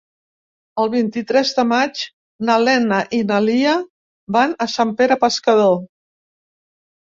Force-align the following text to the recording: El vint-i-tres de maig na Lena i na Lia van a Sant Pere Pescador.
El 0.83 0.87
vint-i-tres 0.93 1.51
de 1.57 1.65
maig 1.71 2.01
na 2.49 2.57
Lena 2.63 3.03
i 3.19 3.21
na 3.33 3.39
Lia 3.49 3.75
van 4.41 4.59
a 4.67 4.69
Sant 4.79 4.97
Pere 5.03 5.21
Pescador. 5.27 5.81